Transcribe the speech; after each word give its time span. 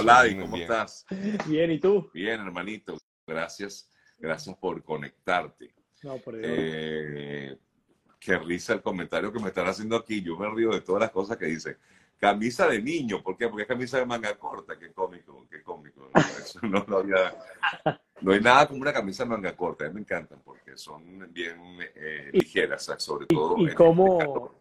Vladi, 0.00 0.38
¿cómo 0.38 0.56
estás? 0.56 1.06
Bien, 1.46 1.70
¿y 1.70 1.78
tú? 1.78 2.10
Bien, 2.12 2.40
hermanito. 2.40 2.96
Gracias, 3.26 3.90
gracias 4.18 4.56
por 4.56 4.82
conectarte. 4.82 5.74
No, 6.02 6.18
por 6.18 6.34
eh, 6.38 7.56
qué 8.20 8.38
risa 8.38 8.74
el 8.74 8.82
comentario 8.82 9.32
que 9.32 9.40
me 9.40 9.48
están 9.48 9.66
haciendo 9.66 9.96
aquí. 9.96 10.22
Yo 10.22 10.36
me 10.36 10.48
río 10.50 10.70
de 10.70 10.82
todas 10.82 11.00
las 11.00 11.10
cosas 11.10 11.36
que 11.36 11.46
dicen. 11.46 11.76
Camisa 12.18 12.68
de 12.68 12.80
niño, 12.80 13.22
¿por 13.22 13.36
qué? 13.36 13.48
Porque 13.48 13.62
es 13.62 13.68
camisa 13.68 13.98
de 13.98 14.06
manga 14.06 14.34
corta, 14.36 14.78
qué 14.78 14.92
cómico, 14.92 15.46
qué 15.50 15.62
cómico. 15.62 16.10
No, 16.62 16.84
no, 18.22 18.32
hay 18.32 18.40
nada 18.40 18.66
como 18.66 18.80
una 18.80 18.92
camisa 18.92 19.24
de 19.24 19.30
manga 19.30 19.54
corta, 19.56 19.84
a 19.84 19.88
mí 19.88 19.94
me 19.94 20.00
encantan 20.00 20.40
porque 20.42 20.76
son 20.76 21.30
bien 21.32 21.58
eh, 21.94 22.30
ligeras, 22.32 22.88
sobre 22.98 23.26
todo. 23.26 23.58
Y, 23.58 23.74
cómo, 23.74 24.54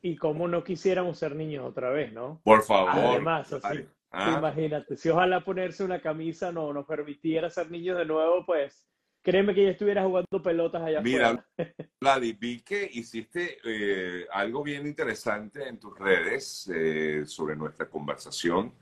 y, 0.00 0.16
cómo 0.16 0.48
no 0.48 0.64
quisiéramos 0.64 1.18
ser 1.18 1.36
niños 1.36 1.66
otra 1.66 1.90
vez, 1.90 2.12
¿no? 2.12 2.40
Por 2.42 2.62
favor. 2.62 2.90
Además, 2.90 3.52
así, 3.52 3.86
ah. 4.14 4.36
imagínate, 4.38 4.96
si 4.96 5.08
ojalá 5.08 5.40
ponerse 5.40 5.84
una 5.84 6.00
camisa 6.00 6.52
no 6.52 6.72
nos 6.72 6.86
permitiera 6.86 7.50
ser 7.50 7.70
niños 7.70 7.98
de 7.98 8.04
nuevo, 8.04 8.44
pues 8.46 8.86
créeme 9.22 9.54
que 9.54 9.64
ya 9.64 9.70
estuviera 9.70 10.04
jugando 10.04 10.42
pelotas 10.42 10.82
allá 10.82 11.00
Mira, 11.00 11.44
Vladi, 12.00 12.32
vi 12.34 12.60
que 12.60 12.88
hiciste 12.92 13.58
eh, 13.64 14.26
algo 14.30 14.62
bien 14.62 14.86
interesante 14.86 15.66
en 15.66 15.78
tus 15.78 15.98
redes 15.98 16.70
eh, 16.72 17.24
sobre 17.26 17.56
nuestra 17.56 17.88
conversación 17.88 18.72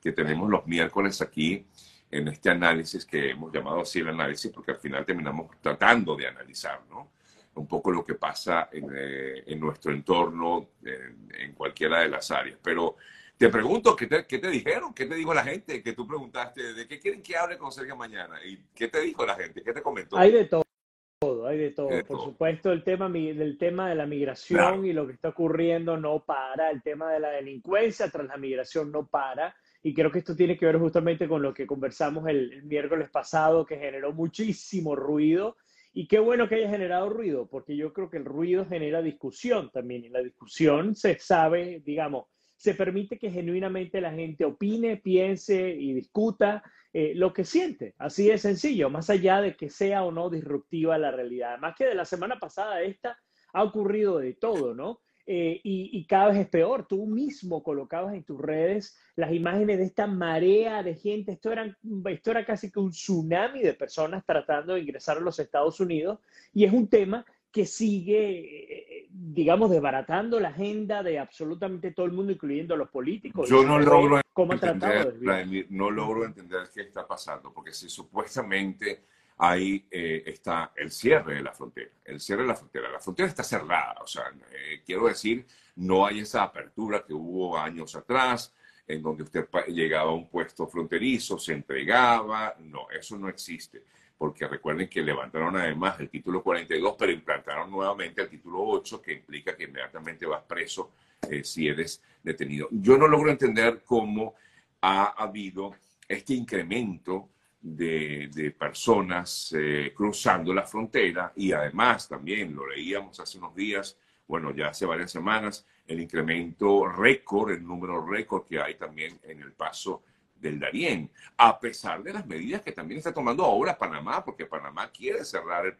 que 0.00 0.12
tenemos 0.12 0.48
los 0.48 0.66
miércoles 0.66 1.20
aquí 1.20 1.66
en 2.10 2.28
este 2.28 2.50
análisis 2.50 3.04
que 3.04 3.30
hemos 3.30 3.52
llamado 3.52 3.82
así 3.82 4.00
el 4.00 4.08
análisis, 4.08 4.50
porque 4.50 4.72
al 4.72 4.78
final 4.78 5.04
terminamos 5.04 5.50
tratando 5.60 6.16
de 6.16 6.26
analizar, 6.26 6.80
¿no? 6.88 7.12
Un 7.54 7.66
poco 7.66 7.90
lo 7.90 8.04
que 8.04 8.14
pasa 8.14 8.68
en, 8.72 8.88
eh, 8.94 9.56
nuestro 9.56 9.92
entorno, 9.92 10.70
en 10.82 11.52
cualquiera 11.52 12.00
de 12.00 12.08
las 12.08 12.30
áreas. 12.30 12.58
Pero 12.62 12.96
te 13.40 13.48
pregunto, 13.48 13.96
¿qué 13.96 14.06
te, 14.06 14.26
¿qué 14.26 14.38
te, 14.38 14.50
dijeron? 14.50 14.92
¿Qué 14.92 15.06
te 15.06 15.14
dijo 15.14 15.32
la 15.32 15.42
gente? 15.42 15.82
Que 15.82 15.94
tú 15.94 16.06
preguntaste, 16.06 16.74
¿de 16.74 16.86
qué 16.86 17.00
quieren 17.00 17.22
que 17.22 17.38
hable 17.38 17.56
con 17.56 17.72
Sergio 17.72 17.96
mañana? 17.96 18.38
¿Y 18.44 18.58
qué 18.74 18.88
te 18.88 19.00
dijo 19.00 19.24
la 19.24 19.34
gente? 19.34 19.62
¿Qué 19.62 19.72
te 19.72 19.80
comentó? 19.80 20.18
Hay 20.18 20.30
de 20.30 20.44
todo, 20.44 21.46
hay 21.46 21.56
de 21.56 21.70
todo. 21.70 21.88
Por 22.06 22.22
supuesto, 22.22 22.70
el 22.70 22.84
tema, 22.84 23.08
del 23.08 23.56
tema 23.56 23.88
de 23.88 23.94
la 23.94 24.04
migración 24.04 24.84
y 24.84 24.92
lo 24.92 25.06
que 25.06 25.14
está 25.14 25.30
ocurriendo 25.30 25.96
no 25.96 26.22
para. 26.22 26.70
El 26.70 26.82
tema 26.82 27.10
de 27.14 27.20
la 27.20 27.30
delincuencia 27.30 28.10
tras 28.10 28.26
la 28.26 28.36
migración 28.36 28.92
no 28.92 29.06
para. 29.06 29.56
Y 29.82 29.94
creo 29.94 30.12
que 30.12 30.18
esto 30.18 30.36
tiene 30.36 30.58
que 30.58 30.66
ver 30.66 30.76
justamente 30.76 31.26
con 31.26 31.40
lo 31.40 31.54
que 31.54 31.66
conversamos 31.66 32.28
el, 32.28 32.52
el 32.52 32.64
miércoles 32.64 33.08
pasado, 33.08 33.64
que 33.64 33.78
generó 33.78 34.12
muchísimo 34.12 34.94
ruido. 34.94 35.56
Y 35.94 36.06
qué 36.08 36.18
bueno 36.18 36.46
que 36.46 36.56
haya 36.56 36.68
generado 36.68 37.08
ruido, 37.08 37.48
porque 37.48 37.74
yo 37.74 37.94
creo 37.94 38.10
que 38.10 38.18
el 38.18 38.26
ruido 38.26 38.66
genera 38.66 39.00
discusión 39.00 39.70
también. 39.70 40.04
Y 40.04 40.10
la 40.10 40.20
discusión 40.20 40.94
se 40.94 41.18
sabe, 41.18 41.80
digamos, 41.82 42.26
se 42.60 42.74
permite 42.74 43.18
que 43.18 43.30
genuinamente 43.30 44.02
la 44.02 44.12
gente 44.12 44.44
opine, 44.44 44.98
piense 44.98 45.70
y 45.70 45.94
discuta 45.94 46.62
eh, 46.92 47.14
lo 47.14 47.32
que 47.32 47.46
siente. 47.46 47.94
Así 47.96 48.28
de 48.28 48.36
sencillo, 48.36 48.90
más 48.90 49.08
allá 49.08 49.40
de 49.40 49.56
que 49.56 49.70
sea 49.70 50.04
o 50.04 50.12
no 50.12 50.28
disruptiva 50.28 50.98
la 50.98 51.10
realidad. 51.10 51.58
Más 51.58 51.74
que 51.74 51.86
de 51.86 51.94
la 51.94 52.04
semana 52.04 52.38
pasada, 52.38 52.82
esta 52.82 53.18
ha 53.54 53.64
ocurrido 53.64 54.18
de 54.18 54.34
todo, 54.34 54.74
¿no? 54.74 55.00
Eh, 55.24 55.58
y, 55.64 55.88
y, 55.98 56.06
cada 56.06 56.28
vez 56.28 56.36
es 56.36 56.48
peor. 56.48 56.86
Tú 56.86 57.06
mismo 57.06 57.62
colocabas 57.62 58.12
en 58.12 58.24
tus 58.24 58.38
redes 58.38 58.94
las 59.16 59.32
imágenes 59.32 59.78
de 59.78 59.84
esta 59.84 60.06
marea 60.06 60.82
de 60.82 60.96
gente. 60.96 61.32
Esto 61.32 61.52
era, 61.52 61.74
esto 62.10 62.30
era 62.30 62.44
casi 62.44 62.70
que 62.70 62.80
un 62.80 62.90
tsunami 62.90 63.62
de 63.62 63.72
personas 63.72 64.22
tratando 64.26 64.74
de 64.74 64.80
ingresar 64.80 65.16
a 65.16 65.20
los 65.20 65.38
Estados 65.38 65.80
Unidos. 65.80 66.18
Y 66.52 66.64
es 66.64 66.74
un 66.74 66.90
tema 66.90 67.24
que 67.50 67.66
sigue, 67.66 69.08
digamos, 69.10 69.70
desbaratando 69.70 70.38
la 70.38 70.48
agenda 70.48 71.02
de 71.02 71.18
absolutamente 71.18 71.90
todo 71.90 72.06
el 72.06 72.12
mundo, 72.12 72.32
incluyendo 72.32 72.76
los 72.76 72.88
políticos. 72.90 73.48
Yo 73.48 73.64
no 73.64 73.78
logro, 73.78 74.20
entender, 74.36 75.66
no 75.70 75.90
logro 75.90 76.24
entender 76.24 76.70
qué 76.72 76.82
está 76.82 77.06
pasando, 77.06 77.52
porque 77.52 77.72
si 77.72 77.88
supuestamente 77.88 79.04
ahí 79.38 79.84
eh, 79.90 80.22
está 80.26 80.72
el 80.76 80.90
cierre 80.90 81.34
de 81.36 81.42
la 81.42 81.52
frontera, 81.52 81.90
el 82.04 82.20
cierre 82.20 82.42
de 82.42 82.48
la 82.48 82.54
frontera, 82.54 82.90
la 82.90 83.00
frontera 83.00 83.28
está 83.28 83.42
cerrada, 83.42 83.96
o 84.02 84.06
sea, 84.06 84.24
eh, 84.52 84.82
quiero 84.84 85.06
decir, 85.06 85.46
no 85.76 86.06
hay 86.06 86.20
esa 86.20 86.42
apertura 86.42 87.04
que 87.06 87.14
hubo 87.14 87.58
años 87.58 87.96
atrás, 87.96 88.54
en 88.86 89.02
donde 89.02 89.22
usted 89.22 89.48
llegaba 89.68 90.10
a 90.10 90.14
un 90.14 90.28
puesto 90.28 90.66
fronterizo, 90.66 91.38
se 91.38 91.54
entregaba, 91.54 92.54
no, 92.58 92.90
eso 92.90 93.16
no 93.16 93.28
existe 93.28 93.84
porque 94.20 94.46
recuerden 94.46 94.86
que 94.86 95.00
levantaron 95.00 95.56
además 95.56 95.98
el 95.98 96.10
título 96.10 96.42
42, 96.42 96.94
pero 96.98 97.10
implantaron 97.10 97.70
nuevamente 97.70 98.20
el 98.20 98.28
título 98.28 98.62
8, 98.62 99.00
que 99.00 99.14
implica 99.14 99.56
que 99.56 99.64
inmediatamente 99.64 100.26
vas 100.26 100.42
preso 100.42 100.92
eh, 101.26 101.42
si 101.42 101.68
eres 101.68 102.02
detenido. 102.22 102.68
Yo 102.70 102.98
no 102.98 103.08
logro 103.08 103.30
entender 103.30 103.82
cómo 103.82 104.34
ha 104.82 105.04
habido 105.16 105.74
este 106.06 106.34
incremento 106.34 107.30
de, 107.62 108.54
personas 108.58 109.54
eh, 109.56 109.94
cruzando 109.96 110.52
la 110.52 110.64
frontera 110.66 111.32
y 111.36 111.52
además 111.52 112.06
también 112.06 112.54
lo 112.54 112.68
leíamos 112.68 113.18
hace 113.20 113.38
unos 113.38 113.54
días, 113.54 113.96
bueno, 114.28 114.54
ya 114.54 114.68
hace 114.68 114.84
varias 114.84 115.12
semanas, 115.12 115.66
el 115.86 115.98
incremento 115.98 116.86
récord, 116.86 117.52
el 117.52 117.66
número 117.66 118.06
récord 118.06 118.44
que 118.44 118.60
hay 118.60 118.74
también 118.74 119.18
en 119.22 119.40
el 119.40 119.52
paso 119.52 120.02
del 120.40 120.58
Darién, 120.58 121.10
a 121.36 121.58
pesar 121.58 122.02
de 122.02 122.12
las 122.12 122.26
medidas 122.26 122.62
que 122.62 122.72
también 122.72 122.98
está 122.98 123.12
tomando 123.12 123.44
ahora 123.44 123.78
Panamá, 123.78 124.24
porque 124.24 124.46
Panamá 124.46 124.90
quiere 124.90 125.24
cerrar 125.24 125.76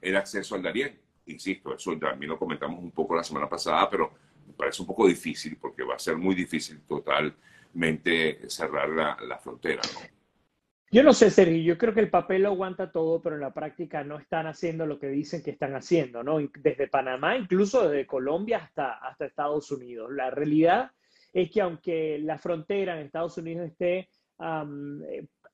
el, 0.00 0.16
acceso 0.16 0.54
al 0.54 0.62
Darién. 0.62 0.98
Insisto, 1.26 1.74
eso 1.74 1.96
también 1.98 2.30
lo 2.30 2.38
comentamos 2.38 2.80
un 2.80 2.90
poco 2.90 3.14
la 3.14 3.22
semana 3.22 3.48
pasada, 3.48 3.88
pero 3.88 4.12
me 4.46 4.54
parece 4.54 4.82
un 4.82 4.88
poco 4.88 5.06
difícil 5.06 5.56
porque 5.56 5.82
va 5.82 5.94
a 5.94 5.98
ser 5.98 6.16
muy 6.16 6.34
difícil 6.34 6.80
totalmente 6.80 8.48
cerrar 8.48 8.88
la, 8.88 9.38
frontera. 9.38 9.82
Yo 10.90 11.04
no 11.04 11.12
sé, 11.12 11.30
Sergio, 11.30 11.62
yo 11.62 11.78
creo 11.78 11.94
que 11.94 12.00
el 12.00 12.10
papel 12.10 12.42
lo 12.42 12.48
aguanta 12.48 12.90
todo, 12.90 13.22
pero 13.22 13.36
en 13.36 13.42
la 13.42 13.54
práctica 13.54 14.02
no 14.02 14.18
están 14.18 14.48
haciendo 14.48 14.86
lo 14.86 14.98
que 14.98 15.06
dicen 15.06 15.42
que 15.42 15.52
están 15.52 15.76
haciendo, 15.76 16.24
¿no? 16.24 16.38
Desde 16.58 16.88
Panamá, 16.88 17.36
incluso 17.36 17.88
desde 17.88 18.06
Colombia 18.06 18.58
hasta, 18.58 18.94
hasta 18.94 19.26
Estados 19.26 19.70
Unidos. 19.70 20.10
La 20.12 20.30
realidad 20.30 20.90
es 21.32 21.50
que 21.50 21.60
aunque 21.60 22.18
la 22.18 22.38
frontera 22.38 22.94
en 22.98 23.06
Estados 23.06 23.38
Unidos 23.38 23.68
esté 23.68 24.08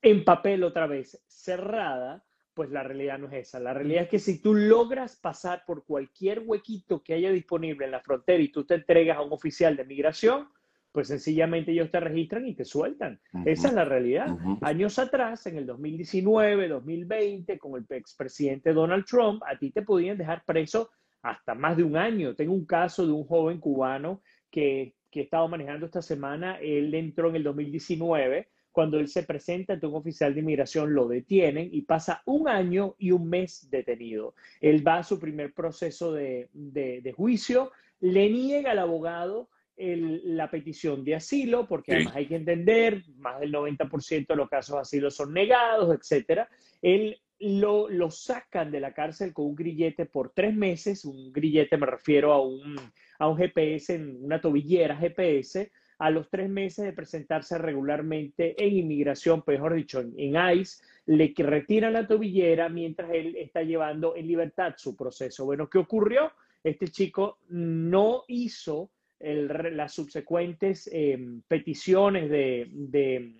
en 0.01 0.23
papel 0.23 0.63
otra 0.63 0.87
vez 0.87 1.21
cerrada, 1.27 2.23
pues 2.53 2.71
la 2.71 2.81
realidad 2.81 3.19
no 3.19 3.27
es 3.27 3.47
esa. 3.47 3.59
La 3.59 3.73
realidad 3.73 4.03
es 4.03 4.09
que 4.09 4.17
si 4.17 4.41
tú 4.41 4.55
logras 4.55 5.15
pasar 5.17 5.63
por 5.67 5.85
cualquier 5.85 6.41
huequito 6.43 7.03
que 7.03 7.13
haya 7.13 7.31
disponible 7.31 7.85
en 7.85 7.91
la 7.91 8.01
frontera 8.01 8.41
y 8.41 8.51
tú 8.51 8.65
te 8.65 8.73
entregas 8.75 9.17
a 9.17 9.21
un 9.21 9.31
oficial 9.31 9.77
de 9.77 9.85
migración, 9.85 10.47
pues 10.91 11.09
sencillamente 11.09 11.71
ellos 11.71 11.91
te 11.91 11.99
registran 11.99 12.47
y 12.47 12.55
te 12.55 12.65
sueltan. 12.65 13.21
Esa 13.45 13.67
es 13.67 13.73
la 13.75 13.85
realidad. 13.85 14.35
Años 14.61 14.97
atrás, 14.97 15.45
en 15.45 15.57
el 15.57 15.67
2019, 15.67 16.67
2020, 16.67 17.59
con 17.59 17.75
el 17.75 17.85
expresidente 17.95 18.73
Donald 18.73 19.05
Trump, 19.05 19.43
a 19.45 19.55
ti 19.59 19.69
te 19.69 19.83
podían 19.83 20.17
dejar 20.17 20.43
preso 20.43 20.89
hasta 21.21 21.53
más 21.53 21.77
de 21.77 21.83
un 21.83 21.95
año. 21.97 22.33
Tengo 22.33 22.53
un 22.53 22.65
caso 22.65 23.05
de 23.05 23.11
un 23.11 23.25
joven 23.25 23.59
cubano 23.59 24.23
que 24.49 24.95
que 25.17 25.21
he 25.21 25.25
estado 25.25 25.47
manejando 25.47 25.87
esta 25.87 26.01
semana, 26.01 26.59
él 26.61 26.93
entró 26.93 27.29
en 27.29 27.37
el 27.37 27.43
2019. 27.43 28.47
Cuando 28.71 28.99
él 28.99 29.07
se 29.07 29.23
presenta 29.23 29.73
ante 29.73 29.87
un 29.87 29.95
oficial 29.95 30.35
de 30.35 30.41
inmigración, 30.41 30.93
lo 30.93 31.07
detienen 31.07 31.69
y 31.71 31.81
pasa 31.81 32.21
un 32.25 32.47
año 32.47 32.93
y 32.99 33.09
un 33.09 33.27
mes 33.27 33.67
detenido. 33.71 34.35
Él 34.61 34.87
va 34.87 34.99
a 34.99 35.03
su 35.03 35.19
primer 35.19 35.53
proceso 35.53 36.13
de, 36.13 37.13
juicio, 37.15 37.71
le 37.99 38.29
niega 38.29 38.71
al 38.71 38.79
abogado 38.79 39.49
la 39.77 40.51
petición 40.51 41.03
de 41.03 41.15
asilo, 41.15 41.67
porque 41.67 41.95
además 41.95 42.15
hay 42.15 42.27
que 42.27 42.35
entender, 42.35 43.03
más 43.17 43.39
del 43.39 43.51
90% 43.51 44.27
de 44.27 44.35
los 44.35 44.49
casos 44.49 44.75
de 44.75 44.81
asilo 44.81 45.09
son 45.09 45.33
negados, 45.33 45.95
etcétera. 45.95 46.47
Él 46.83 47.19
lo, 47.39 47.89
lo, 47.89 48.09
sacan 48.09 48.71
de 48.71 48.79
la 48.79 48.93
cárcel 48.93 49.33
con 49.33 49.45
un 49.45 49.55
grillete 49.55 50.05
por 50.05 50.31
tres 50.31 50.55
meses, 50.55 51.05
un 51.05 51.31
grillete 51.31 51.77
me 51.77 51.85
refiero 51.85 52.33
a 52.33 52.41
un, 52.41 52.75
a 53.19 53.27
un 53.27 53.37
GPS, 53.37 53.97
una 54.19 54.41
tobillera 54.41 54.97
GPS, 54.97 55.71
a 55.99 56.09
los 56.11 56.29
tres 56.29 56.49
meses 56.49 56.85
de 56.85 56.93
presentarse 56.93 57.57
regularmente 57.57 58.55
en 58.63 58.77
inmigración, 58.77 59.43
mejor 59.45 59.73
dicho, 59.73 59.99
en, 59.99 60.35
ICE, 60.35 60.83
le 61.07 61.33
retiran 61.35 61.93
la 61.93 62.07
tobillera 62.07 62.69
mientras 62.69 63.11
él 63.11 63.35
está 63.35 63.63
llevando 63.63 64.15
en 64.15 64.27
libertad 64.27 64.75
su 64.77 64.95
proceso. 64.95 65.45
Bueno, 65.45 65.69
¿qué 65.69 65.79
ocurrió? 65.79 66.31
Este 66.63 66.87
chico 66.89 67.39
no 67.49 68.23
hizo 68.27 68.91
las 69.19 69.93
subsecuentes 69.93 70.87
em, 70.93 71.41
peticiones 71.47 72.29
de, 72.29 72.67
de, 72.71 73.33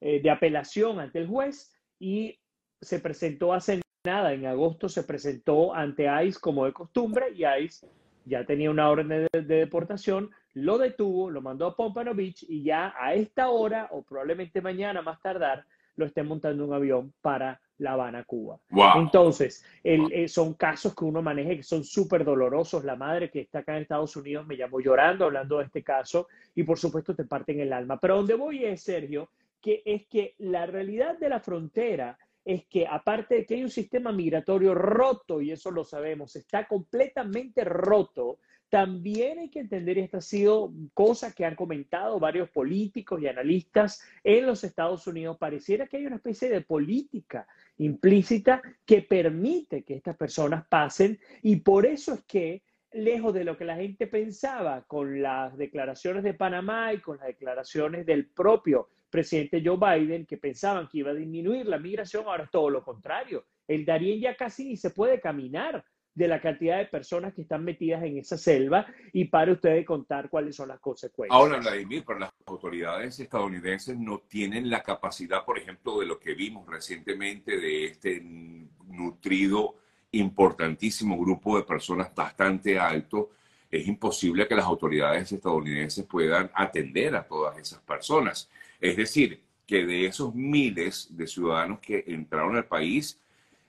eh, 0.00 0.20
de 0.20 0.30
apelación 0.30 1.00
ante 1.00 1.20
el 1.20 1.26
juez 1.26 1.72
y 1.98 2.38
se 2.84 3.00
presentó 3.00 3.52
hace 3.52 3.80
nada, 4.04 4.32
en 4.32 4.46
agosto 4.46 4.88
se 4.88 5.02
presentó 5.02 5.74
ante 5.74 6.06
ICE 6.24 6.38
como 6.38 6.66
de 6.66 6.72
costumbre 6.72 7.32
y 7.34 7.44
ICE 7.44 7.86
ya 8.24 8.44
tenía 8.44 8.70
una 8.70 8.88
orden 8.88 9.08
de, 9.08 9.28
deportación, 9.42 10.30
lo 10.54 10.78
detuvo, 10.78 11.30
lo 11.30 11.42
mandó 11.42 11.66
a 11.66 11.76
Pompano 11.76 12.14
Beach 12.14 12.44
y 12.48 12.62
ya 12.62 12.94
a 12.98 13.14
esta 13.14 13.48
hora 13.48 13.88
o 13.90 14.02
probablemente 14.02 14.60
mañana 14.60 15.02
más 15.02 15.20
tardar 15.20 15.64
lo 15.96 16.06
esté 16.06 16.22
montando 16.22 16.64
un 16.64 16.72
avión 16.72 17.12
para 17.20 17.60
La 17.78 17.92
Habana, 17.92 18.24
Cuba. 18.24 18.58
Entonces, 18.96 19.64
eh, 19.84 20.26
son 20.26 20.54
casos 20.54 20.94
que 20.94 21.04
uno 21.04 21.22
maneja 21.22 21.54
que 21.54 21.62
son 21.62 21.84
súper 21.84 22.24
dolorosos. 22.24 22.84
La 22.84 22.96
madre 22.96 23.30
que 23.30 23.42
está 23.42 23.60
acá 23.60 23.76
en 23.76 23.82
Estados 23.82 24.16
Unidos 24.16 24.44
me 24.44 24.56
llamó 24.56 24.80
llorando 24.80 25.26
hablando 25.26 25.58
de 25.58 25.66
este 25.66 25.84
caso 25.84 26.26
y 26.54 26.64
por 26.64 26.78
supuesto 26.78 27.14
te 27.14 27.24
parten 27.24 27.60
el 27.60 27.72
alma. 27.72 28.00
Pero 28.00 28.16
donde 28.16 28.34
voy 28.34 28.64
es, 28.64 28.82
Sergio, 28.82 29.28
que 29.60 29.82
es 29.84 30.06
que 30.08 30.34
la 30.38 30.66
realidad 30.66 31.16
de 31.16 31.28
la 31.28 31.38
frontera 31.38 32.18
es 32.44 32.66
que 32.66 32.86
aparte 32.86 33.36
de 33.36 33.46
que 33.46 33.54
hay 33.54 33.64
un 33.64 33.70
sistema 33.70 34.12
migratorio 34.12 34.74
roto, 34.74 35.40
y 35.40 35.50
eso 35.50 35.70
lo 35.70 35.84
sabemos, 35.84 36.36
está 36.36 36.66
completamente 36.66 37.64
roto, 37.64 38.38
también 38.68 39.38
hay 39.38 39.50
que 39.50 39.60
entender, 39.60 39.98
y 39.98 40.00
esta 40.00 40.18
ha 40.18 40.20
sido 40.20 40.72
cosa 40.94 41.32
que 41.32 41.44
han 41.44 41.54
comentado 41.54 42.18
varios 42.18 42.50
políticos 42.50 43.22
y 43.22 43.28
analistas 43.28 44.02
en 44.24 44.46
los 44.46 44.64
Estados 44.64 45.06
Unidos, 45.06 45.38
pareciera 45.38 45.86
que 45.86 45.98
hay 45.98 46.06
una 46.06 46.16
especie 46.16 46.48
de 46.48 46.60
política 46.60 47.46
implícita 47.78 48.60
que 48.84 49.02
permite 49.02 49.84
que 49.84 49.94
estas 49.94 50.16
personas 50.16 50.66
pasen 50.66 51.18
y 51.42 51.56
por 51.56 51.86
eso 51.86 52.14
es 52.14 52.24
que 52.24 52.62
lejos 52.92 53.34
de 53.34 53.44
lo 53.44 53.56
que 53.56 53.64
la 53.64 53.76
gente 53.76 54.06
pensaba 54.06 54.82
con 54.86 55.20
las 55.20 55.56
declaraciones 55.56 56.22
de 56.22 56.34
Panamá 56.34 56.92
y 56.92 57.00
con 57.00 57.18
las 57.18 57.26
declaraciones 57.26 58.06
del 58.06 58.26
propio 58.26 58.88
presidente 59.14 59.62
Joe 59.64 59.78
Biden, 59.78 60.26
que 60.26 60.38
pensaban 60.38 60.88
que 60.88 60.98
iba 60.98 61.12
a 61.12 61.14
disminuir 61.14 61.66
la 61.66 61.78
migración, 61.78 62.24
ahora 62.26 62.42
es 62.42 62.50
todo 62.50 62.68
lo 62.68 62.82
contrario. 62.82 63.44
El 63.68 63.84
Darién 63.84 64.20
ya 64.20 64.36
casi 64.36 64.64
ni 64.64 64.76
se 64.76 64.90
puede 64.90 65.20
caminar 65.20 65.84
de 66.12 66.26
la 66.26 66.40
cantidad 66.40 66.78
de 66.78 66.86
personas 66.86 67.32
que 67.32 67.42
están 67.42 67.62
metidas 67.62 68.02
en 68.02 68.18
esa 68.18 68.36
selva 68.36 68.84
y 69.12 69.26
para 69.26 69.52
ustedes 69.52 69.86
contar 69.86 70.28
cuáles 70.28 70.56
son 70.56 70.66
las 70.66 70.80
consecuencias. 70.80 71.32
Ahora, 71.32 71.60
Vladimir, 71.60 72.02
pero 72.04 72.18
las 72.18 72.32
autoridades 72.44 73.20
estadounidenses 73.20 73.96
no 73.96 74.18
tienen 74.18 74.68
la 74.68 74.82
capacidad, 74.82 75.44
por 75.44 75.60
ejemplo, 75.60 76.00
de 76.00 76.06
lo 76.06 76.18
que 76.18 76.34
vimos 76.34 76.66
recientemente 76.66 77.56
de 77.56 77.84
este 77.84 78.20
nutrido, 78.20 79.76
importantísimo 80.10 81.16
grupo 81.20 81.56
de 81.56 81.62
personas 81.62 82.12
bastante 82.12 82.80
alto. 82.80 83.30
Es 83.70 83.86
imposible 83.86 84.48
que 84.48 84.56
las 84.56 84.64
autoridades 84.64 85.30
estadounidenses 85.30 86.04
puedan 86.04 86.50
atender 86.52 87.14
a 87.14 87.24
todas 87.24 87.56
esas 87.58 87.80
personas. 87.82 88.50
Es 88.80 88.96
decir, 88.96 89.40
que 89.66 89.86
de 89.86 90.06
esos 90.06 90.34
miles 90.34 91.08
de 91.16 91.26
ciudadanos 91.26 91.80
que 91.80 92.04
entraron 92.06 92.56
al 92.56 92.66
país, 92.66 93.20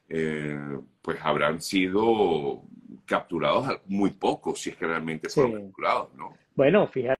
eh, 0.10 0.58
pues 1.02 1.20
habrán 1.22 1.62
sido 1.62 2.64
capturados 3.06 3.82
muy 3.88 4.12
pocos, 4.12 4.62
si 4.62 4.72
es 4.72 4.78
que 4.78 4.86
realmente 4.86 5.30
fueron 5.30 5.68
capturados, 5.68 6.14
¿no? 6.16 6.34
Bueno, 6.56 6.88
fíjate 6.88 7.18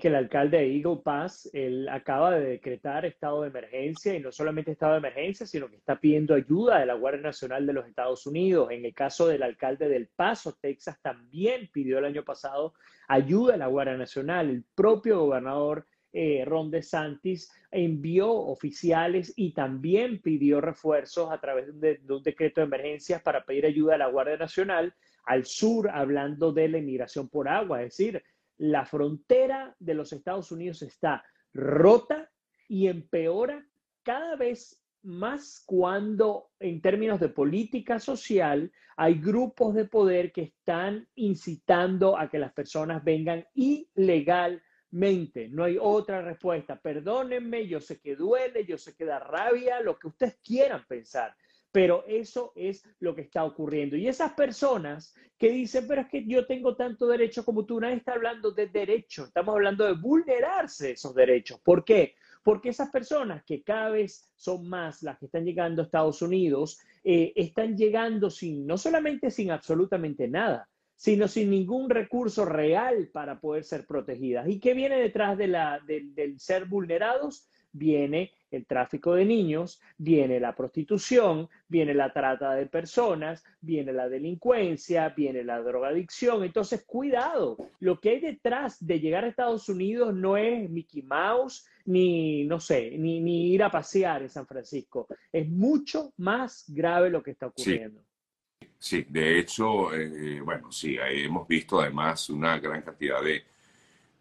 que 0.00 0.08
el 0.08 0.14
alcalde 0.14 0.58
de 0.58 0.76
Eagle 0.76 1.00
Pass, 1.02 1.50
él 1.52 1.88
acaba 1.88 2.32
de 2.32 2.44
decretar 2.44 3.04
estado 3.04 3.42
de 3.42 3.48
emergencia 3.48 4.14
y 4.14 4.20
no 4.20 4.32
solamente 4.32 4.72
estado 4.72 4.92
de 4.92 4.98
emergencia, 4.98 5.46
sino 5.46 5.68
que 5.68 5.76
está 5.76 6.00
pidiendo 6.00 6.34
ayuda 6.34 6.78
de 6.78 6.86
la 6.86 6.94
Guardia 6.94 7.22
Nacional 7.22 7.66
de 7.66 7.72
los 7.72 7.86
Estados 7.86 8.26
Unidos. 8.26 8.70
En 8.70 8.84
el 8.84 8.94
caso 8.94 9.26
del 9.26 9.42
alcalde 9.42 9.88
del 9.88 10.08
Paso, 10.08 10.56
Texas, 10.60 10.98
también 11.02 11.68
pidió 11.72 11.98
el 11.98 12.04
año 12.04 12.24
pasado 12.24 12.74
ayuda 13.08 13.52
de 13.52 13.58
la 13.58 13.66
Guardia 13.66 13.96
Nacional. 13.96 14.48
El 14.48 14.64
propio 14.74 15.20
gobernador 15.20 15.86
eh, 16.16 16.44
Ron 16.46 16.70
DeSantis 16.70 17.50
envió 17.72 18.32
oficiales 18.32 19.32
y 19.34 19.52
también 19.52 20.22
pidió 20.22 20.60
refuerzos 20.60 21.32
a 21.32 21.40
través 21.40 21.80
de, 21.80 22.00
un 22.08 22.22
decreto 22.22 22.60
de 22.60 22.68
emergencias 22.68 23.20
para 23.20 23.44
pedir 23.44 23.66
ayuda 23.66 23.96
a 23.96 23.98
la 23.98 24.06
Guardia 24.06 24.36
Nacional 24.36 24.94
al 25.24 25.44
sur, 25.44 25.90
hablando 25.90 26.52
de 26.52 26.68
la 26.68 26.78
inmigración 26.78 27.28
por 27.28 27.48
agua. 27.48 27.82
Es 27.82 27.96
decir, 27.96 28.22
la 28.58 28.86
frontera 28.86 29.74
de 29.80 29.94
los 29.94 30.12
Estados 30.12 30.52
Unidos 30.52 30.82
está 30.82 31.24
rota 31.52 32.30
y 32.68 32.86
empeora 32.86 33.66
cada 34.04 34.36
vez 34.36 34.80
más 35.02 35.64
cuando 35.66 36.50
en 36.60 36.80
términos 36.80 37.18
de 37.18 37.28
política 37.28 37.98
social 37.98 38.70
hay 38.96 39.14
grupos 39.14 39.74
de 39.74 39.86
poder 39.86 40.30
que 40.30 40.42
están 40.42 41.08
incitando 41.16 42.16
a 42.16 42.30
que 42.30 42.38
las 42.38 42.52
personas 42.52 43.02
vengan 43.02 43.44
ilegal 43.54 44.62
no 44.94 45.64
hay 45.64 45.76
otra 45.80 46.22
respuesta. 46.22 46.76
Perdónenme, 46.76 47.66
yo 47.66 47.80
sé 47.80 47.98
que 48.00 48.14
duele, 48.14 48.64
yo 48.64 48.78
sé 48.78 48.94
que 48.94 49.04
da 49.04 49.18
rabia, 49.18 49.80
lo 49.80 49.98
que 49.98 50.06
ustedes 50.06 50.38
quieran 50.42 50.84
pensar, 50.86 51.34
pero 51.72 52.04
eso 52.06 52.52
es 52.54 52.84
lo 53.00 53.14
que 53.14 53.22
está 53.22 53.44
ocurriendo. 53.44 53.96
Y 53.96 54.06
esas 54.06 54.32
personas 54.34 55.14
que 55.36 55.50
dicen, 55.50 55.86
pero 55.88 56.02
es 56.02 56.08
que 56.08 56.24
yo 56.24 56.46
tengo 56.46 56.76
tanto 56.76 57.08
derecho 57.08 57.44
como 57.44 57.66
tú, 57.66 57.80
nadie 57.80 57.96
está 57.96 58.12
hablando 58.12 58.52
de 58.52 58.68
derecho, 58.68 59.24
estamos 59.24 59.54
hablando 59.54 59.84
de 59.84 59.94
vulnerarse 59.94 60.92
esos 60.92 61.14
derechos. 61.14 61.58
¿Por 61.60 61.84
qué? 61.84 62.14
Porque 62.44 62.68
esas 62.68 62.90
personas 62.90 63.42
que 63.44 63.64
cada 63.64 63.90
vez 63.90 64.32
son 64.36 64.68
más 64.68 65.02
las 65.02 65.18
que 65.18 65.26
están 65.26 65.44
llegando 65.44 65.82
a 65.82 65.86
Estados 65.86 66.22
Unidos, 66.22 66.78
eh, 67.02 67.32
están 67.34 67.76
llegando 67.76 68.30
sin, 68.30 68.64
no 68.64 68.78
solamente 68.78 69.30
sin 69.32 69.50
absolutamente 69.50 70.28
nada, 70.28 70.68
sino 70.96 71.28
sin 71.28 71.50
ningún 71.50 71.90
recurso 71.90 72.44
real 72.44 73.08
para 73.12 73.40
poder 73.40 73.64
ser 73.64 73.86
protegidas. 73.86 74.48
¿Y 74.48 74.60
qué 74.60 74.74
viene 74.74 74.98
detrás 74.98 75.36
de 75.36 75.48
la, 75.48 75.80
del 75.86 76.38
ser 76.38 76.66
vulnerados? 76.66 77.48
Viene 77.72 78.32
el 78.52 78.66
tráfico 78.66 79.14
de 79.14 79.24
niños, 79.24 79.80
viene 79.98 80.38
la 80.38 80.54
prostitución, 80.54 81.48
viene 81.68 81.92
la 81.92 82.12
trata 82.12 82.54
de 82.54 82.66
personas, 82.66 83.42
viene 83.60 83.92
la 83.92 84.08
delincuencia, 84.08 85.08
viene 85.08 85.42
la 85.42 85.60
drogadicción. 85.60 86.44
Entonces, 86.44 86.84
cuidado, 86.84 87.56
lo 87.80 87.98
que 87.98 88.10
hay 88.10 88.20
detrás 88.20 88.84
de 88.84 89.00
llegar 89.00 89.24
a 89.24 89.28
Estados 89.28 89.68
Unidos 89.68 90.14
no 90.14 90.36
es 90.36 90.70
Mickey 90.70 91.02
Mouse, 91.02 91.66
ni, 91.86 92.44
no 92.44 92.60
sé, 92.60 92.92
ni, 92.96 93.20
ni 93.20 93.52
ir 93.52 93.62
a 93.62 93.70
pasear 93.70 94.22
en 94.22 94.30
San 94.30 94.46
Francisco. 94.46 95.08
Es 95.32 95.48
mucho 95.48 96.12
más 96.16 96.64
grave 96.68 97.10
lo 97.10 97.22
que 97.22 97.32
está 97.32 97.48
ocurriendo. 97.48 98.00
Sí, 98.00 98.06
de 98.90 99.38
hecho, 99.38 99.94
eh, 99.94 100.40
bueno, 100.40 100.70
sí, 100.70 100.96
hemos 101.00 101.48
visto 101.48 101.80
además 101.80 102.28
una 102.28 102.58
gran 102.58 102.82
cantidad 102.82 103.22
de, 103.22 103.44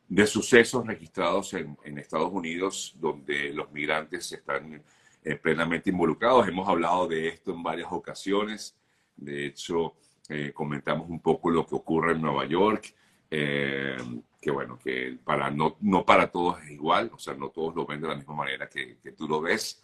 de 0.08 0.28
sucesos 0.28 0.86
registrados 0.86 1.54
en, 1.54 1.78
en, 1.84 1.98
Estados 1.98 2.32
Unidos 2.32 2.96
donde 2.98 3.52
los 3.54 3.72
migrantes 3.72 4.32
están 4.32 4.82
eh, 5.24 5.36
plenamente 5.36 5.90
involucrados. 5.90 6.48
Hemos 6.48 6.68
hablado 6.70 7.08
de 7.08 7.28
esto 7.28 7.52
en 7.54 7.64
varias 7.64 7.90
ocasiones. 7.92 8.76
De 9.16 9.48
hecho, 9.48 9.96
eh, 10.30 10.52
comentamos 10.54 11.10
un 11.10 11.20
poco 11.20 11.50
lo 11.50 11.66
que 11.66 11.76
ocurre 11.76 12.14
en 12.14 12.22
Nueva 12.22 12.46
York, 12.46 12.94
que 13.30 14.52
bueno, 14.52 14.78
que 14.78 15.18
para, 15.24 15.50
no, 15.50 15.78
no 15.82 16.06
para 16.06 16.30
todos 16.30 16.62
es 16.62 16.70
igual, 16.70 17.10
o 17.12 17.18
sea, 17.18 17.34
no 17.34 17.50
todos 17.50 17.74
lo 17.74 17.84
ven 17.84 18.00
de 18.00 18.08
la 18.08 18.16
misma 18.16 18.36
manera 18.36 18.70
que, 18.70 18.98
que 19.02 19.12
tú 19.14 19.28
lo 19.28 19.42
ves. 19.42 19.82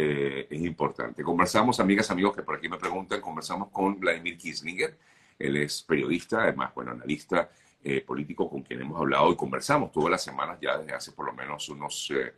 Eh, 0.00 0.46
es 0.48 0.60
importante. 0.62 1.24
Conversamos, 1.24 1.80
amigas, 1.80 2.08
amigos 2.12 2.36
que 2.36 2.44
por 2.44 2.54
aquí 2.54 2.68
me 2.68 2.76
preguntan, 2.76 3.20
conversamos 3.20 3.70
con 3.70 3.98
Vladimir 3.98 4.38
Kislinger, 4.38 4.96
él 5.36 5.56
es 5.56 5.82
periodista, 5.82 6.44
además, 6.44 6.72
bueno, 6.72 6.92
analista 6.92 7.50
eh, 7.82 8.00
político 8.02 8.48
con 8.48 8.62
quien 8.62 8.80
hemos 8.80 9.00
hablado 9.00 9.32
y 9.32 9.34
conversamos. 9.36 9.90
Todas 9.90 10.10
las 10.12 10.22
semanas 10.22 10.58
ya 10.62 10.78
desde 10.78 10.94
hace 10.94 11.10
por 11.10 11.26
lo 11.26 11.32
menos 11.32 11.68
unos 11.68 12.12
eh, 12.14 12.32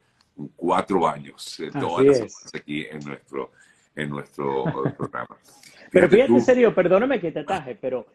cuatro 0.57 1.07
años, 1.07 1.61
todas 1.79 2.07
las 2.07 2.17
semanas 2.17 2.51
aquí 2.55 2.87
en 2.91 3.01
nuestro, 3.01 3.53
en 3.95 4.09
nuestro 4.09 4.65
programa. 4.97 5.37
Pero 5.93 6.09
fíjate, 6.09 6.33
en 6.33 6.41
serio, 6.41 6.75
perdóname 6.75 7.21
que 7.21 7.31
te 7.31 7.41
ataje, 7.41 7.75
pero 7.75 8.07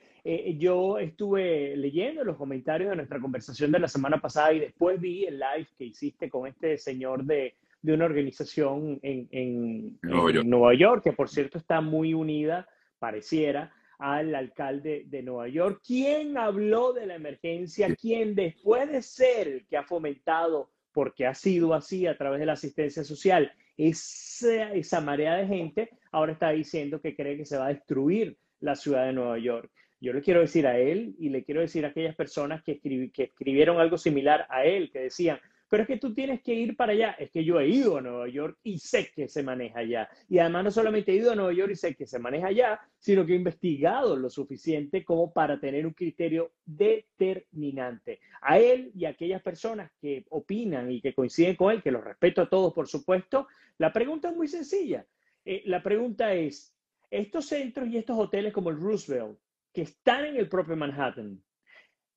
yo 0.58 0.98
estuve 0.98 1.78
leyendo 1.78 2.24
los 2.24 2.36
comentarios 2.36 2.90
de 2.90 2.96
nuestra 2.96 3.20
conversación 3.20 3.72
de 3.72 3.78
la 3.78 3.88
semana 3.88 4.20
pasada 4.20 4.54
y 4.54 4.60
después 4.60 5.00
vi 5.00 5.26
el 5.26 5.38
live 5.38 5.68
que 5.78 5.86
hiciste 5.86 6.32
con 6.32 6.48
este 6.48 6.80
señor 6.80 7.24
de 7.24 7.54
de 7.86 7.94
una 7.94 8.06
organización 8.06 9.00
en, 9.04 10.00
Nueva, 10.02 10.74
York. 10.74 11.04
que 11.04 11.14
por 11.14 11.30
cierto 11.30 11.60
está 11.60 11.82
muy 11.82 12.16
unida, 12.16 12.68
pareciera, 12.98 13.72
al 14.00 14.34
alcalde 14.34 15.04
de 15.06 15.22
Nueva 15.22 15.48
York, 15.48 15.82
¿Quién 15.86 16.38
habló 16.38 16.94
de 16.94 17.06
la 17.06 17.16
emergencia, 17.16 17.96
¿Quién 17.96 18.34
después 18.34 18.92
de 18.92 19.04
ser 19.04 19.48
el 19.48 19.68
que 19.68 19.78
ha 19.78 19.84
fomentado, 19.84 20.72
porque 20.92 21.28
ha 21.28 21.36
sido 21.36 21.76
así 21.76 22.08
a 22.08 22.18
través 22.18 22.40
de 22.40 22.48
la 22.48 22.54
asistencia 22.54 23.04
social, 23.04 23.54
esa, 23.78 24.74
esa 24.74 25.00
marea 25.00 25.36
de 25.36 25.48
gente, 25.48 25.90
ahora 26.12 26.34
está 26.34 26.50
diciendo 26.50 27.00
que 27.00 27.16
cree 27.16 27.38
que 27.38 27.46
se 27.46 27.58
va 27.58 27.68
a 27.68 27.74
destruir 27.74 28.36
la 28.62 28.76
ciudad 28.76 29.06
de 29.06 29.14
Nueva 29.14 29.38
York. 29.38 29.70
Yo 30.02 30.12
le 30.12 30.22
quiero 30.22 30.42
decir 30.42 30.66
a 30.66 30.78
él 30.78 31.16
y 31.20 31.30
le 31.30 31.44
quiero 31.44 31.62
decir 31.62 31.86
a 31.86 31.90
aquellas 31.90 32.16
personas 32.16 32.64
que, 32.64 32.80
que 32.80 33.24
escribieron 33.24 33.80
algo 33.80 33.98
similar 33.98 34.48
a 34.50 34.66
él, 34.66 34.90
que 34.92 35.00
decían, 35.00 35.40
pero 35.76 35.84
es 35.84 35.88
que 35.90 35.98
tú 35.98 36.14
tienes 36.14 36.42
que 36.42 36.54
ir 36.54 36.78
para 36.78 36.94
allá. 36.94 37.18
Es 37.20 37.32
que 37.32 37.44
yo 37.44 37.60
he 37.60 37.68
ido 37.68 37.98
a 37.98 38.02
Nueva 38.02 38.30
York 38.30 38.60
y 38.64 38.80
sé 38.80 39.12
que 39.14 39.28
se 39.28 39.44
maneja 39.44 39.80
allá. 39.80 40.08
Y 40.30 40.40
además 40.40 40.64
no 40.64 40.72
solamente 40.72 41.12
he 41.12 41.16
ido 41.16 41.34
a 41.34 41.36
Nueva 41.36 41.52
York 41.52 41.74
y 41.74 41.76
sé 41.76 41.96
que 41.96 42.08
se 42.08 42.18
maneja 42.18 42.48
allá, 42.48 42.80
sino 42.98 43.26
que 43.26 43.34
he 43.34 43.36
investigado 43.36 44.16
lo 44.16 44.30
suficiente 44.30 45.04
como 45.04 45.34
para 45.34 45.60
tener 45.60 45.86
un 45.86 45.92
criterio 45.92 46.54
determinante. 46.64 48.22
A 48.40 48.58
él 48.58 48.94
y 48.96 49.04
a 49.04 49.10
aquellas 49.10 49.42
personas 49.42 49.92
que 50.00 50.24
opinan 50.30 50.90
y 50.90 51.02
que 51.02 51.14
coinciden 51.14 51.58
con 51.58 51.74
él, 51.74 51.84
que 51.84 51.92
los 51.92 52.06
respeto 52.06 52.44
a 52.44 52.50
todos, 52.50 52.74
por 52.74 52.88
supuesto, 52.88 53.50
la 53.78 53.92
pregunta 53.92 54.30
es 54.30 54.36
muy 54.38 54.48
sencilla. 54.48 55.06
Eh, 55.44 55.62
la 55.66 55.84
pregunta 55.84 56.34
es, 56.34 56.74
estos 57.12 57.48
centros 57.48 57.90
y 57.90 57.98
estos 57.98 58.18
hoteles 58.18 58.54
como 58.54 58.70
el 58.70 58.80
Roosevelt, 58.80 59.38
que 59.74 59.82
están 59.82 60.24
en 60.24 60.38
el 60.38 60.48
propio 60.48 60.78
Manhattan, 60.78 61.44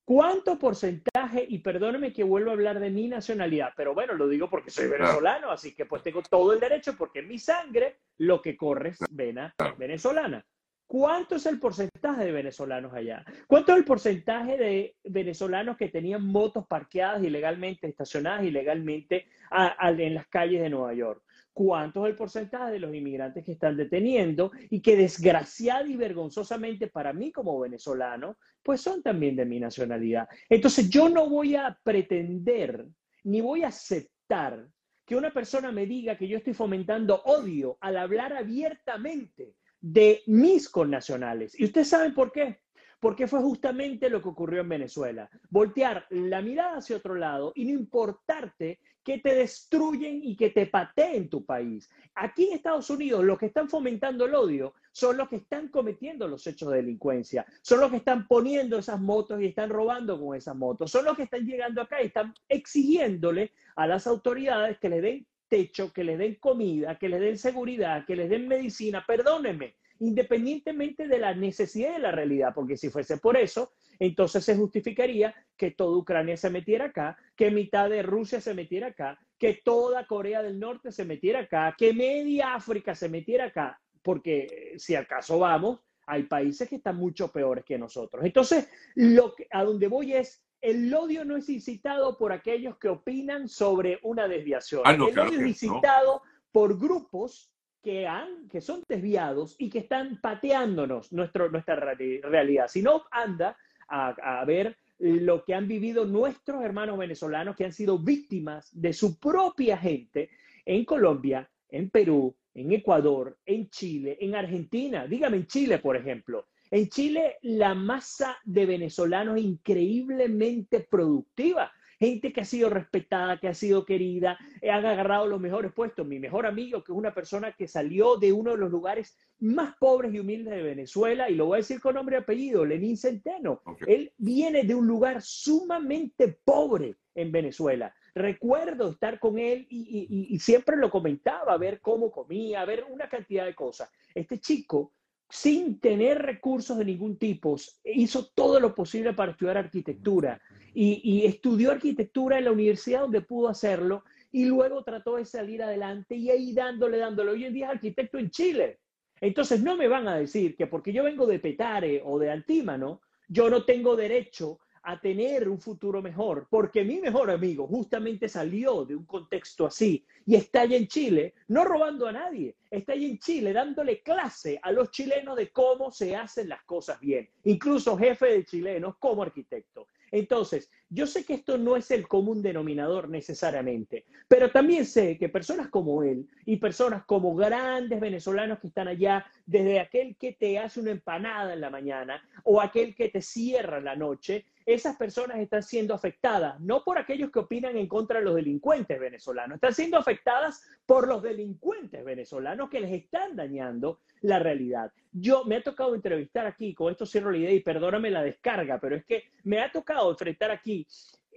¿Cuánto 0.09 0.59
porcentaje, 0.59 1.45
y 1.47 1.59
perdóneme 1.59 2.15
que 2.15 2.25
vuelvo 2.25 2.49
a 2.49 2.55
hablar 2.55 2.81
de 2.81 2.88
mi 2.88 3.09
nacionalidad, 3.09 3.75
pero 3.77 3.93
bueno, 3.93 4.15
lo 4.15 4.27
digo 4.27 4.49
porque 4.49 4.71
soy 4.71 4.88
venezolano, 4.88 5.50
así 5.50 5.75
que 5.75 5.85
pues 5.85 6.03
tengo 6.03 6.23
todo 6.23 6.55
el 6.55 6.61
derecho 6.61 6.97
porque 6.97 7.19
en 7.19 7.29
mi 7.29 7.38
sangre 7.38 7.99
lo 8.17 8.41
que 8.41 8.57
corre 8.57 8.88
es 8.88 8.99
vena 9.11 9.55
venezolana. 9.77 10.43
¿Cuánto 10.87 11.35
es 11.35 11.45
el 11.45 11.61
porcentaje 11.61 12.25
de 12.25 12.33
venezolanos 12.33 12.95
allá? 12.95 13.23
¿Cuánto 13.47 13.73
es 13.73 13.79
el 13.79 13.85
porcentaje 13.85 14.57
de 14.57 14.97
venezolanos 15.05 15.77
que 15.77 15.91
tenían 15.91 16.25
motos 16.25 16.67
parqueadas 16.67 17.23
ilegalmente, 17.23 17.87
estacionadas 17.87 18.45
ilegalmente 18.45 19.27
en 19.50 20.15
las 20.15 20.27
calles 20.29 20.62
de 20.62 20.71
Nueva 20.71 20.95
York? 20.95 21.23
¿Cuánto 21.59 22.07
es 22.07 22.11
el 22.11 22.17
porcentaje 22.17 22.75
de 22.75 22.79
los 22.79 22.95
inmigrantes 22.95 23.45
que 23.45 23.50
están 23.50 23.77
deteniendo 23.77 24.53
y 24.71 24.81
que 24.81 24.95
desgraciada 24.95 25.88
y 25.88 25.97
vergonzosamente 25.97 26.87
para 26.87 27.12
mí 27.12 27.33
como 27.33 27.59
venezolano, 27.59 28.37
pues 28.62 28.81
son 28.81 29.03
también 29.03 29.35
de 29.35 29.45
mi 29.45 29.59
nacionalidad? 29.59 30.29
Entonces 30.49 30.88
yo 30.88 31.09
no 31.09 31.29
voy 31.29 31.57
a 31.57 31.77
pretender 31.83 32.87
ni 33.25 33.41
voy 33.41 33.65
a 33.65 33.69
aceptar 33.69 34.69
que 35.05 35.17
una 35.17 35.33
persona 35.33 35.73
me 35.73 35.85
diga 35.85 36.17
que 36.17 36.29
yo 36.29 36.38
estoy 36.38 36.55
fomentando 36.55 37.23
odio 37.25 37.77
al 37.81 37.97
hablar 37.97 38.35
abiertamente 38.35 39.57
de 39.81 40.23
mis 40.29 40.69
connacionales. 40.69 41.59
¿Y 41.59 41.65
ustedes 41.65 41.88
saben 41.88 42.15
por 42.15 42.31
qué? 42.31 42.61
Porque 43.00 43.27
fue 43.27 43.41
justamente 43.41 44.09
lo 44.09 44.23
que 44.23 44.29
ocurrió 44.29 44.61
en 44.61 44.69
Venezuela. 44.69 45.29
Voltear 45.50 46.07
la 46.11 46.41
mirada 46.41 46.77
hacia 46.77 46.99
otro 46.99 47.17
lado 47.17 47.50
y 47.57 47.65
no 47.65 47.73
importarte 47.73 48.79
que 49.05 49.19
te 49.19 49.35
destruyen 49.35 50.21
y 50.23 50.37
que 50.37 50.50
te 50.50 50.67
pateen 50.67 51.28
tu 51.28 51.45
país. 51.45 51.90
Aquí 52.14 52.49
en 52.49 52.57
Estados 52.57 52.90
Unidos, 52.90 53.25
los 53.25 53.38
que 53.38 53.47
están 53.47 53.69
fomentando 53.69 54.26
el 54.26 54.35
odio 54.35 54.75
son 54.93 55.17
los 55.17 55.28
que 55.28 55.37
están 55.37 55.69
cometiendo 55.69 56.26
los 56.28 56.47
hechos 56.47 56.71
de 56.71 56.78
delincuencia, 56.78 57.47
son 57.62 57.81
los 57.81 57.90
que 57.90 57.99
están 57.99 58.26
poniendo 58.26 58.78
esas 58.78 59.00
motos 59.00 59.40
y 59.40 59.47
están 59.47 59.71
robando 59.71 60.21
con 60.21 60.37
esas 60.37 60.57
motos, 60.57 60.90
son 60.90 61.05
los 61.05 61.17
que 61.17 61.23
están 61.23 61.47
llegando 61.47 61.81
acá 61.81 62.02
y 62.02 62.07
están 62.07 62.35
exigiéndole 62.49 63.52
a 63.76 63.87
las 63.87 64.07
autoridades 64.07 64.78
que 64.78 64.88
le 64.88 65.00
den 65.00 65.26
techo, 65.49 65.93
que 65.93 66.05
les 66.05 66.19
den 66.19 66.35
comida, 66.37 66.99
que 66.99 67.09
les 67.09 67.21
den 67.21 67.38
seguridad, 67.38 68.05
que 68.05 68.17
les 68.17 68.28
den 68.28 68.49
medicina, 68.49 69.05
perdónenme, 69.07 69.76
independientemente 70.00 71.09
de 71.09 71.19
la 71.19 71.35
necesidad 71.35 71.93
de 71.93 71.99
la 71.99 72.12
realidad, 72.12 72.52
porque 72.55 72.76
si 72.76 72.90
fuese 72.90 73.19
por 73.19 73.37
eso, 73.37 73.73
entonces 73.99 74.45
se 74.45 74.57
justificaría 74.57 75.35
que 75.57 75.73
toda 75.73 75.97
Ucrania 75.97 76.37
se 76.37 76.50
metiera 76.50 76.87
acá, 76.87 77.17
que 77.35 77.50
mitad 77.50 77.90
de 77.90 78.02
Rusia 78.02 78.40
se 78.40 78.55
metiera 78.55 78.88
acá, 78.88 79.19
que 79.38 79.61
toda 79.64 80.07
Corea 80.07 80.43
del 80.43 80.61
Norte 80.61 80.93
se 80.93 81.05
metiera 81.05 81.40
acá, 81.40 81.75
que 81.76 81.93
media 81.93 82.55
África 82.55 82.95
se 82.95 83.09
metiera 83.09 83.47
acá, 83.47 83.81
porque 84.02 84.75
si 84.78 84.95
acaso 84.95 85.38
vamos, 85.38 85.81
hay 86.07 86.23
países 86.23 86.69
que 86.69 86.76
están 86.76 86.97
mucho 86.97 87.31
peores 87.31 87.64
que 87.64 87.78
nosotros. 87.78 88.25
Entonces, 88.25 88.69
lo 88.95 89.35
que, 89.35 89.47
a 89.50 89.64
donde 89.64 89.88
voy 89.88 90.14
es, 90.14 90.43
el 90.61 90.93
odio 90.93 91.25
no 91.25 91.37
es 91.37 91.49
incitado 91.49 92.17
por 92.17 92.33
aquellos 92.33 92.78
que 92.78 92.88
opinan 92.88 93.49
sobre 93.49 93.99
una 94.02 94.26
desviación. 94.26 94.83
Ah, 94.85 94.93
el 94.93 95.02
odio 95.02 95.40
es 95.40 95.47
incitado 95.47 96.23
por 96.50 96.78
grupos 96.78 97.52
que, 97.82 98.06
han, 98.06 98.49
que 98.49 98.61
son 98.61 98.82
desviados 98.88 99.56
y 99.58 99.70
que 99.70 99.80
están 99.80 100.20
pateándonos 100.20 101.12
nuestro, 101.12 101.50
nuestra 101.50 101.76
realidad. 101.76 102.68
Si 102.68 102.82
no, 102.82 103.04
anda 103.11 103.56
a, 103.88 104.40
a 104.40 104.44
ver 104.44 104.76
lo 104.99 105.44
que 105.44 105.54
han 105.54 105.68
vivido 105.68 106.04
nuestros 106.04 106.62
hermanos 106.62 106.99
venezolanos 106.99 107.56
que 107.56 107.64
han 107.64 107.73
sido 107.73 107.99
víctimas 107.99 108.68
de 108.73 108.92
su 108.92 109.18
propia 109.18 109.78
gente 109.78 110.30
en 110.64 110.85
Colombia, 110.85 111.49
en 111.70 111.90
Perú, 111.90 112.35
en 112.54 112.73
Ecuador, 112.73 113.38
en 113.47 113.70
Chile, 113.70 114.18
en 114.20 114.35
Argentina. 114.35 115.06
Dígame 115.06 115.37
en 115.37 115.47
Chile, 115.47 115.78
por 115.78 115.97
ejemplo. 115.97 116.47
En 116.70 116.88
Chile, 116.88 117.37
la 117.42 117.75
masa 117.75 118.37
de 118.44 118.66
venezolanos 118.66 119.38
es 119.38 119.44
increíblemente 119.44 120.80
productiva. 120.80 121.73
Gente 121.99 122.33
que 122.33 122.43
ha 122.43 122.45
sido 122.45 122.71
respetada, 122.71 123.38
que 123.38 123.49
ha 123.49 123.55
sido 123.55 123.85
querida, 123.85 124.38
eh, 124.61 124.71
han 124.71 124.87
agarrado 124.87 125.26
los 125.26 125.40
mejores 125.40 125.73
puestos. 125.73 126.07
Mi 126.07 126.19
mejor 126.19 126.47
amigo, 126.47 126.85
que 126.85 126.93
es 126.93 126.99
una 126.99 127.12
persona 127.12 127.52
que 127.52 127.67
salió 127.67 128.17
de 128.17 128.33
uno 128.33 128.52
de 128.52 128.59
los 128.59 128.71
lugares 128.71 129.17
más 129.40 129.75
pobres 129.78 130.14
y 130.14 130.21
humildes 130.21 130.55
de 130.55 130.62
Venezuela, 130.62 131.28
y 131.28 131.35
lo 131.35 131.47
voy 131.47 131.57
a 131.57 131.59
decir 131.59 131.81
con 131.81 131.95
nombre 131.95 132.17
y 132.17 132.21
apellido, 132.21 132.64
Lenín 132.64 132.97
Centeno. 132.97 133.62
Él 133.87 134.12
viene 134.17 134.62
de 134.62 134.75
un 134.75 134.87
lugar 134.87 135.23
sumamente 135.23 136.38
pobre 136.45 136.97
en 137.14 137.33
Venezuela. 137.33 137.93
Recuerdo 138.14 138.90
estar 138.90 139.19
con 139.19 139.38
él 139.38 139.67
y, 139.69 140.26
y 140.31 140.38
siempre 140.38 140.76
lo 140.76 140.90
comentaba, 140.90 141.57
ver 141.57 141.81
cómo 141.81 142.11
comía, 142.11 142.64
ver 142.64 142.85
una 142.88 143.09
cantidad 143.09 143.45
de 143.45 143.55
cosas. 143.55 143.90
Este 144.14 144.38
chico 144.38 144.93
sin 145.28 145.78
tener 145.78 146.23
recursos 146.23 146.78
de 146.78 146.85
ningún 146.85 147.18
tipo, 147.18 147.56
hizo 147.85 148.26
todo 148.35 148.61
lo 148.61 148.75
posible 148.75 149.12
para 149.12 149.32
estudiar 149.32 149.58
arquitectura 149.58 150.40
y, 150.75 151.25
estudió 151.26 151.70
arquitectura 151.70 152.38
en 152.38 152.44
la 152.44 152.52
universidad 152.52 153.00
donde 153.00 153.20
pudo 153.20 153.49
hacerlo 153.49 154.04
y 154.30 154.44
luego 154.44 154.85
trató 154.85 155.16
de 155.16 155.25
salir 155.25 155.62
adelante 155.62 156.14
y 156.14 156.30
ahí 156.30 156.52
dándole, 156.52 156.99
dándole. 156.99 157.32
Hoy 157.32 157.44
en 157.44 157.54
día 157.54 157.66
es 157.66 157.73
arquitecto 157.73 158.18
en 158.18 158.30
Chile. 158.30 158.78
Entonces 159.20 159.62
no 159.62 159.76
me 159.76 159.88
van 159.88 160.06
a 160.06 160.16
decir 160.16 160.56
que 160.56 160.66
porque 160.66 160.92
yo 160.92 161.02
vengo 161.04 161.26
de 161.26 161.40
Petare 161.40 162.02
o 162.04 162.18
de 162.18 162.30
Antímano, 162.30 163.00
yo 163.26 163.50
no 163.50 163.64
tengo 163.64 163.97
derecho 163.97 164.61
a 164.88 164.99
tener 164.99 165.50
un 165.50 165.61
futuro 165.61 166.00
mejor, 166.00 166.47
porque 166.49 166.83
mi 166.83 166.99
mejor 166.99 167.30
amigo 167.30 167.66
justamente 167.66 168.26
salió 168.26 168.87
de 168.87 168.97
un 168.97 169.04
contexto 169.04 169.66
así 169.66 170.02
y 170.25 170.35
está 170.35 170.62
allá 170.62 170.78
en 170.78 170.88
Chile, 170.88 171.35
no 171.49 171.66
robando 171.66 172.07
a 172.07 172.12
nadie, 172.12 172.57
está 172.71 172.95
allá 172.95 173.07
en 173.07 173.18
Chile 173.18 173.52
dándole 173.52 174.00
clase 174.00 174.59
a 174.62 174.73
los 174.73 174.90
chilenos 174.90 175.37
de 175.37 175.50
cómo 175.50 175.90
se 175.90 176.16
hacen 176.16 176.49
las 176.49 176.62
cosas 176.62 176.99
bien, 177.00 177.28
incluso 177.45 177.99
jefe 177.99 178.28
de 178.28 178.45
chilenos 178.47 178.97
como 178.99 179.23
arquitecto. 179.23 179.88
Entonces, 180.11 180.71
yo 180.90 181.07
sé 181.07 181.25
que 181.25 181.35
esto 181.35 181.59
no 181.59 181.76
es 181.76 181.90
el 181.90 182.09
común 182.09 182.42
denominador 182.42 183.09
necesariamente, 183.09 184.07
pero 184.26 184.50
también 184.50 184.87
sé 184.87 185.18
que 185.18 185.28
personas 185.28 185.68
como 185.68 186.02
él 186.02 186.26
y 186.47 186.57
personas 186.57 187.04
como 187.04 187.35
grandes 187.35 188.00
venezolanos 188.00 188.59
que 188.59 188.68
están 188.68 188.88
allá, 188.88 189.26
desde 189.45 189.80
aquel 189.80 190.16
que 190.16 190.33
te 190.33 190.59
hace 190.59 190.80
una 190.80 190.90
empanada 190.90 191.52
en 191.52 191.61
la 191.61 191.71
mañana 191.71 192.23
o 192.45 192.61
aquel 192.61 192.95
que 192.95 193.09
te 193.11 193.21
cierra 193.21 193.78
en 193.78 193.85
la 193.85 193.97
noche, 193.97 194.47
esas 194.64 194.97
personas 194.97 195.38
están 195.38 195.62
siendo 195.62 195.95
afectadas, 195.95 196.61
no 196.61 196.85
por 196.85 196.99
aquellos 196.99 197.30
que 197.30 197.38
opinan 197.38 197.78
en 197.78 197.87
contra 197.87 198.18
de 198.18 198.26
los 198.26 198.35
delincuentes 198.35 199.00
venezolanos, 199.00 199.54
están 199.54 199.73
siendo 199.73 199.97
afectadas 199.97 200.62
por 200.85 201.09
los 201.09 201.23
delincuentes 201.23 202.04
venezolanos 202.04 202.68
que 202.68 202.80
les 202.80 202.92
están 202.92 203.35
dañando 203.35 204.00
la 204.21 204.38
realidad. 204.38 204.92
Yo 205.11 205.45
me 205.45 205.57
ha 205.57 205.62
tocado 205.62 205.95
entrevistar 205.95 206.47
aquí, 206.47 206.75
con 206.75 206.90
esto 206.90 207.07
cierro 207.07 207.30
la 207.30 207.38
idea 207.38 207.52
y 207.52 207.61
perdóname 207.61 208.11
la 208.11 208.23
descarga, 208.23 208.78
pero 208.78 208.97
es 208.97 209.07
que 209.07 209.25
me 209.45 209.61
ha 209.61 209.73
tocado 209.73 210.11
enfrentar 210.11 210.50
aquí 210.50 210.77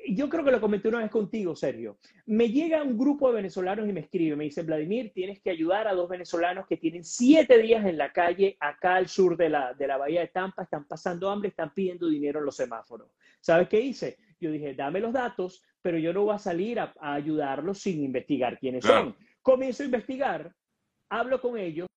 yo 0.07 0.29
creo 0.29 0.43
que 0.43 0.51
lo 0.51 0.61
comenté 0.61 0.87
una 0.87 0.99
vez 0.99 1.11
contigo, 1.11 1.55
Sergio. 1.55 1.97
Me 2.25 2.49
llega 2.49 2.83
un 2.83 2.97
grupo 2.97 3.29
de 3.29 3.35
venezolanos 3.35 3.87
y 3.87 3.93
me 3.93 4.01
escribe, 4.01 4.35
me 4.35 4.45
dice, 4.45 4.63
Vladimir, 4.63 5.11
tienes 5.13 5.41
que 5.41 5.51
ayudar 5.51 5.87
a 5.87 5.93
dos 5.93 6.09
venezolanos 6.09 6.65
que 6.67 6.77
tienen 6.77 7.03
siete 7.03 7.57
días 7.59 7.85
en 7.85 7.97
la 7.97 8.11
calle 8.11 8.57
acá 8.59 8.95
al 8.95 9.07
sur 9.07 9.37
de 9.37 9.49
la, 9.49 9.73
de 9.73 9.87
la 9.87 9.97
bahía 9.97 10.21
de 10.21 10.27
Tampa, 10.27 10.63
están 10.63 10.85
pasando 10.85 11.29
hambre, 11.29 11.49
están 11.49 11.73
pidiendo 11.73 12.07
dinero 12.07 12.39
en 12.39 12.45
los 12.45 12.55
semáforos. 12.55 13.09
¿Sabes 13.39 13.67
qué 13.69 13.79
hice? 13.79 14.17
Yo 14.39 14.51
dije, 14.51 14.73
dame 14.73 14.99
los 14.99 15.13
datos, 15.13 15.63
pero 15.81 15.97
yo 15.97 16.13
no 16.13 16.23
voy 16.23 16.35
a 16.35 16.39
salir 16.39 16.79
a, 16.79 16.93
ayudarlos 16.99 17.79
sin 17.79 18.03
investigar 18.03 18.57
quiénes 18.59 18.83
son. 18.83 19.15
Comienzo 19.41 19.83
a 19.83 19.85
investigar, 19.85 20.53
hablo 21.09 21.39
con 21.41 21.57
ellos, 21.57 21.87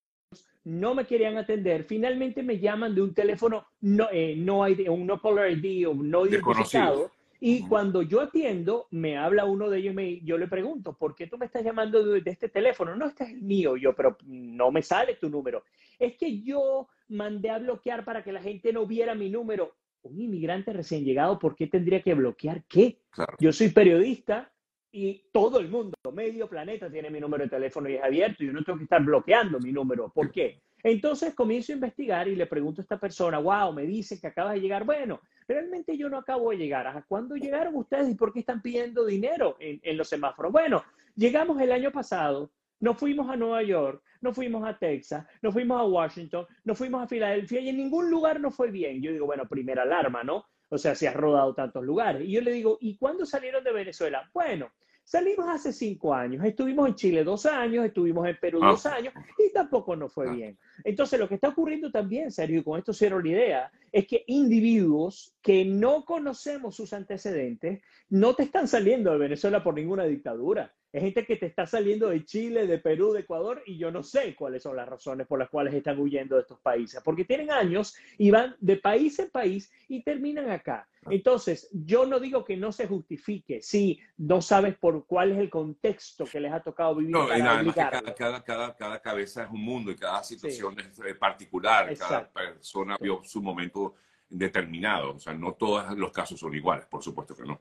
no 0.65 0.95
me 0.95 1.07
querían 1.07 1.37
atender, 1.37 1.85
finalmente 1.85 2.43
me 2.43 2.59
llaman 2.59 2.95
de 2.95 3.03
un 3.03 3.15
teléfono 3.15 3.67
no, 3.83 4.09
eh, 4.11 4.35
no 4.35 4.65
hay, 4.65 4.89
un 4.89 5.07
no 5.07 5.21
caller 5.21 5.59
ID 5.59 5.87
o 5.89 5.95
no 5.95 6.27
identificado 6.27 7.11
y 7.47 7.61
cuando 7.61 8.01
yo 8.01 8.23
atiendo, 8.23 8.89
me 8.91 9.19
habla 9.19 9.45
uno 9.45 9.69
de 9.69 9.77
ellos 9.77 9.93
y 9.93 9.95
me, 9.95 10.21
yo 10.21 10.39
le 10.39 10.49
pregunto, 10.49 10.97
¿por 10.97 11.15
qué 11.15 11.27
tú 11.27 11.37
me 11.37 11.45
estás 11.45 11.63
llamando 11.63 12.03
de, 12.03 12.23
este 12.25 12.49
teléfono? 12.49 12.97
No, 12.97 13.05
este 13.05 13.25
es 13.25 13.31
el 13.33 13.43
mío. 13.43 13.77
Yo, 13.77 13.95
pero 13.95 14.17
no 14.25 14.71
me 14.71 14.81
sale 14.81 15.17
tu 15.17 15.29
número. 15.29 15.63
Es 15.99 16.17
que 16.17 16.41
yo 16.41 16.89
mandé 17.09 17.51
a 17.51 17.59
bloquear 17.59 18.03
para 18.03 18.25
que 18.25 18.33
la 18.33 18.41
gente 18.41 18.73
no 18.73 18.87
viera 18.87 19.15
mi 19.15 19.29
número. 19.29 19.75
Un 20.05 20.19
inmigrante 20.23 20.73
recién 20.73 21.05
llegado, 21.05 21.39
¿por 21.39 21.55
qué 21.55 21.67
tendría 21.67 22.01
que 22.01 22.15
bloquear 22.15 22.65
qué? 22.65 23.03
Yo 23.39 23.53
soy 23.53 23.69
periodista 23.69 24.51
y 24.91 25.27
todo 25.31 25.61
el 25.61 25.69
mundo, 25.69 25.99
medio 26.15 26.49
planeta 26.49 26.91
tiene 26.91 27.11
mi 27.11 27.21
número 27.21 27.45
de 27.45 27.51
teléfono 27.51 27.91
y 27.91 27.97
es 27.97 28.03
abierto. 28.03 28.43
Yo 28.43 28.55
no 28.55 28.65
tengo 28.65 28.79
que 28.79 28.85
estar 28.85 29.05
bloqueando 29.05 29.61
mi 29.61 29.71
número. 29.71 30.11
¿Por 30.11 30.33
qué? 30.33 30.63
Entonces 30.83 31.35
comienzo 31.35 31.73
a 31.73 31.75
investigar 31.75 32.27
y 32.27 32.37
le 32.37 32.47
pregunto 32.47 32.81
a 32.81 32.85
esta 32.85 32.99
persona, 32.99 33.39
wow, 33.39 33.71
me 33.75 33.83
dice 33.83 34.19
que 34.19 34.29
acaba 34.29 34.55
de 34.55 34.61
llegar. 34.63 34.85
Bueno, 34.85 35.21
realmente 35.47 35.97
yo 35.97 36.09
no 36.09 36.19
acabo 36.19 36.51
de 36.51 36.59
llegar. 36.59 36.87
¿A 36.87 37.03
cuándo 37.03 37.37
llegaron 37.37 37.75
ustedes 37.77 38.09
y 38.09 38.15
por 38.15 38.33
qué 38.33 38.41
están 38.41 38.63
pidiendo 38.63 39.05
dinero 39.05 39.57
en, 39.59 39.97
los 39.97 40.09
semáforos? 40.09 40.53
Bueno, 40.53 40.85
llegamos 41.15 41.61
el 41.61 41.73
año 41.73 41.91
pasado, 41.91 42.51
nos 42.81 42.99
fuimos 42.99 43.29
a 43.31 43.37
Nueva 43.37 43.63
York, 43.63 44.03
nos 44.21 44.35
fuimos 44.35 44.67
a 44.67 44.79
Texas, 44.79 45.27
nos 45.43 45.53
fuimos 45.53 45.81
a 45.81 45.85
Washington, 45.85 46.47
nos 46.65 46.79
fuimos 46.79 47.03
a 47.03 47.07
Filadelfia 47.07 47.61
y 47.61 47.69
en 47.69 47.77
ningún 47.77 48.11
lugar 48.11 48.41
nos 48.41 48.55
fue 48.55 48.71
bien. 48.71 49.03
Yo 49.03 49.13
digo, 49.13 49.27
bueno, 49.27 49.47
primera 49.49 49.83
alarma, 49.83 50.25
¿no? 50.25 50.47
O 50.71 50.79
sea, 50.79 50.95
si 50.95 51.07
has 51.07 51.15
rodado 51.15 51.55
tantos 51.55 51.85
lugares. 51.85 52.23
Y 52.27 52.33
yo 52.33 52.41
le 52.41 52.53
digo, 52.53 52.79
¿y 52.81 52.97
cuándo 52.97 53.27
salieron 53.27 53.63
de 53.63 53.73
Venezuela? 53.73 54.29
Bueno, 54.33 54.73
Salimos 55.05 55.47
hace 55.49 55.73
cinco 55.73 56.15
años, 56.15 56.43
estuvimos 56.45 56.89
en 56.89 56.95
Chile 56.95 57.25
dos 57.25 57.45
años, 57.45 57.85
estuvimos 57.85 58.27
en 58.27 58.39
Perú 58.41 58.59
dos 58.59 58.87
ah. 58.87 58.95
años 58.95 59.13
y 59.39 59.53
tampoco 59.53 59.95
nos 59.95 60.13
fue 60.13 60.29
ah. 60.29 60.33
bien. 60.33 60.59
Entonces, 60.83 61.21
lo 61.21 61.29
que 61.29 61.35
está 61.35 61.49
ocurriendo 61.49 61.91
también, 61.91 62.31
Sergio, 62.31 62.61
y 62.61 62.65
con 62.65 62.79
esto 62.79 62.95
cierro 62.95 63.21
la 63.21 63.29
idea, 63.29 63.73
es 63.93 64.07
que 64.07 64.25
individuos 64.27 65.37
que 65.43 65.65
no 65.65 66.05
conocemos 66.05 66.75
sus 66.75 66.95
antecedentes 66.95 67.83
no 68.09 68.35
te 68.35 68.45
están 68.45 68.67
saliendo 68.67 69.13
de 69.13 69.19
Venezuela 69.19 69.63
por 69.63 69.75
ninguna 69.75 70.05
dictadura 70.05 70.75
es 70.95 71.03
gente 71.03 71.27
que 71.27 71.35
te 71.35 71.47
está 71.47 71.67
saliendo 71.67 72.09
de 72.09 72.25
Chile, 72.25 72.69
de 72.69 72.79
Perú, 72.79 73.13
de 73.13 73.23
Ecuador, 73.23 73.61
y 73.67 73.77
yo 73.77 73.91
no 73.91 74.05
sé 74.05 74.37
cuáles 74.37 74.63
son 74.63 74.77
las 74.77 74.89
razones 74.89 75.27
por 75.27 75.41
las 75.41 75.51
cuales 75.51 75.75
están 75.75 75.99
huyendo 75.99 76.37
de 76.37 76.43
estos 76.43 76.61
países, 76.61 77.03
porque 77.05 77.25
tienen 77.25 77.51
años 77.51 77.97
y 78.17 78.31
van 78.31 78.55
de 78.61 78.77
país 78.77 79.19
en 79.19 79.29
país 79.29 79.73
y 79.89 80.05
terminan 80.05 80.53
acá. 80.53 80.87
Ah. 81.05 81.09
Entonces, 81.11 81.69
yo 81.73 82.07
no 82.07 82.21
digo 82.21 82.45
que 82.45 82.57
no 82.57 82.71
se 82.71 82.87
justifique 82.87 83.61
si 83.61 83.99
no 84.19 84.41
sabes 84.41 84.77
por 84.79 85.05
cuál 85.05 85.33
es 85.33 85.39
el 85.39 85.51
contexto 85.51 86.27
que 86.27 86.39
les 86.39 86.53
ha 86.53 86.61
tocado 86.61 86.95
vivir. 86.95 87.11
No, 87.11 87.27
cada, 87.27 88.15
cada, 88.15 88.45
cada, 88.45 88.77
cada, 88.77 89.03
cabeza 89.03 89.43
es 89.43 89.51
un 89.51 89.65
mundo 89.65 89.91
y 89.91 89.97
cada 89.97 90.23
situación 90.23 90.79
es 90.79 90.97
eh, 91.01 91.17
particular, 91.17 91.93
cada 91.99 92.31
persona 92.31 92.97
vio 93.01 93.21
su 93.25 93.43
momento 93.43 93.97
determinado. 94.29 95.17
O 95.17 95.19
sea, 95.19 95.35
no 95.35 95.55
todos 95.55 95.99
los 95.99 96.13
casos 96.13 96.39
son 96.39 96.55
iguales, 96.55 96.87
por 96.87 97.03
supuesto 97.03 97.35
que 97.35 97.43
no. 97.43 97.61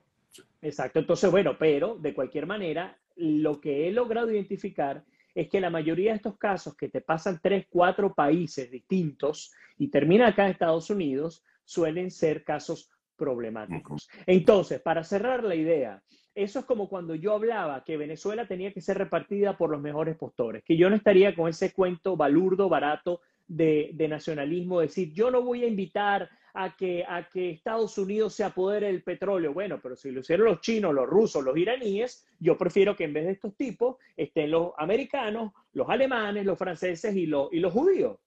Exacto, 0.62 1.00
entonces 1.00 1.30
bueno, 1.30 1.58
pero 1.58 1.96
de 1.96 2.14
cualquier 2.14 2.46
manera, 2.46 2.98
lo 3.16 3.60
que 3.60 3.88
he 3.88 3.92
logrado 3.92 4.32
identificar 4.32 5.04
es 5.36 5.50
que 5.50 5.62
la 5.62 5.70
mayoría 5.70 6.12
de 6.12 6.18
estos 6.18 6.38
casos 6.38 6.76
que 6.76 6.90
te 6.90 7.02
pasan 7.02 7.40
tres, 7.42 7.66
cuatro 7.70 8.14
países 8.14 8.70
distintos 8.70 9.52
y 9.78 9.90
terminan 9.90 10.28
acá 10.28 10.46
en 10.46 10.52
Estados 10.52 10.90
Unidos, 10.90 11.44
suelen 11.64 12.12
ser 12.12 12.44
casos 12.44 12.90
problemáticos. 13.16 14.10
Entonces, 14.26 14.82
para 14.82 15.04
cerrar 15.04 15.44
la 15.44 15.56
idea, 15.56 16.04
eso 16.36 16.60
es 16.60 16.66
como 16.66 16.90
cuando 16.90 17.16
yo 17.16 17.34
hablaba 17.34 17.84
que 17.84 17.98
Venezuela 17.98 18.48
tenía 18.48 18.74
que 18.74 18.82
ser 18.82 18.98
repartida 18.98 19.58
por 19.58 19.70
los 19.70 19.82
mejores 19.82 20.18
postores, 20.18 20.64
que 20.64 20.78
yo 20.78 20.90
no 20.90 20.96
estaría 20.96 21.36
con 21.36 21.48
ese 21.50 21.74
cuento 21.74 22.18
balurdo, 22.18 22.70
barato 22.70 23.22
de, 23.48 23.92
de 23.94 24.08
nacionalismo, 24.08 24.82
decir, 24.82 25.14
yo 25.14 25.30
no 25.30 25.42
voy 25.42 25.64
a 25.64 25.68
invitar 25.68 26.30
a 26.54 26.76
que, 26.76 27.04
a 27.08 27.28
que 27.28 27.50
Estados 27.50 27.98
Unidos 27.98 28.36
se 28.36 28.44
apodere 28.44 28.88
del 28.88 29.04
petróleo. 29.04 29.54
Bueno, 29.54 29.80
pero 29.82 29.96
si 29.96 30.12
lo 30.12 30.20
hicieron 30.20 30.48
los 30.48 30.62
chinos, 30.62 30.94
los 30.94 31.08
rusos, 31.08 31.44
los 31.44 31.58
iraníes, 31.58 32.26
yo 32.40 32.58
prefiero 32.58 32.96
que 32.96 33.06
en 33.06 33.14
vez 33.14 33.26
de 33.26 33.32
estos 33.32 33.56
tipos 33.56 33.98
estén 34.16 34.52
los 34.52 34.72
americanos, 34.78 35.52
los 35.74 35.90
alemanes, 35.90 36.46
los 36.46 36.58
franceses 36.58 37.16
y 37.16 37.26
los, 37.26 37.52
y 37.52 37.60
los 37.60 37.74
judíos. 37.74 38.18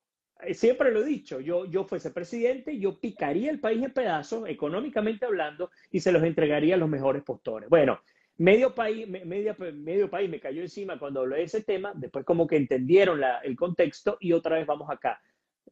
Eh, 0.41 0.55
siempre 0.55 0.91
lo 0.91 1.01
he 1.01 1.05
dicho, 1.05 1.41
yo, 1.41 1.67
yo 1.67 1.85
fuese 1.85 2.11
presidente, 2.11 2.79
yo 2.79 2.99
picaría 2.99 3.51
el 3.51 3.61
país 3.61 3.83
en 3.83 3.93
pedazos, 3.93 4.49
económicamente 4.49 5.25
hablando, 5.25 5.71
y 5.91 6.01
se 6.01 6.13
los 6.13 6.23
entregaría 6.25 6.75
a 6.75 6.79
los 6.79 6.89
mejores 6.89 7.23
postores. 7.23 7.69
Bueno, 7.71 8.01
medio 8.39 8.75
país, 8.75 9.09
medio, 9.09 9.55
medio 9.59 10.11
país 10.11 10.29
me 10.29 10.41
cayó 10.41 10.63
encima 10.63 10.99
cuando 10.99 11.21
hablé 11.21 11.37
de 11.37 11.43
ese 11.45 11.63
tema, 11.63 11.93
después 11.95 12.25
como 12.25 12.47
que 12.47 12.57
entendieron 12.57 13.21
el 13.45 13.57
contexto 13.57 14.19
y 14.21 14.33
otra 14.33 14.57
vez 14.57 14.67
vamos 14.67 14.91
acá. 14.91 15.21